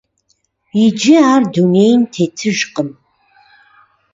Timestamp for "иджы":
0.83-1.15